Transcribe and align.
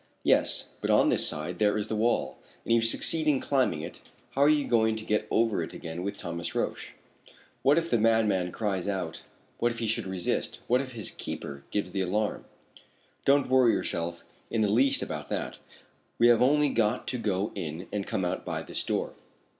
"Yes, 0.23 0.65
but 0.81 0.89
on 0.89 1.09
this 1.09 1.27
side 1.27 1.59
there 1.59 1.77
is 1.77 1.87
the 1.87 1.95
wall, 1.95 2.39
and 2.65 2.71
if 2.71 2.75
you 2.77 2.81
succeed 2.81 3.27
in 3.27 3.39
climbing 3.39 3.81
it, 3.83 4.01
how 4.31 4.41
are 4.41 4.49
you 4.49 4.65
going 4.67 4.95
to 4.95 5.05
get 5.05 5.27
over 5.29 5.61
it 5.61 5.73
again 5.75 6.01
with 6.01 6.17
Thomas 6.17 6.55
Roch? 6.55 6.93
What 7.61 7.77
if 7.77 7.87
the 7.91 7.99
madman 7.99 8.51
cries 8.51 8.87
out 8.87 9.21
what 9.59 9.71
if 9.71 9.77
he 9.77 9.85
should 9.85 10.07
resist 10.07 10.59
what 10.65 10.81
if 10.81 10.93
his 10.93 11.11
keeper 11.11 11.63
gives 11.69 11.91
the 11.91 12.01
alarm?" 12.01 12.45
"Don't 13.25 13.47
worry 13.47 13.73
yourself 13.73 14.23
in 14.49 14.61
the 14.61 14.69
least 14.69 15.03
about 15.03 15.29
that. 15.29 15.59
We 16.17 16.29
have 16.29 16.41
only 16.41 16.69
got 16.69 17.05
to 17.09 17.19
go 17.19 17.51
in 17.53 17.87
and 17.93 18.07
come 18.07 18.25
out 18.25 18.43
by 18.43 18.63
this 18.63 18.83
door." 18.83 19.13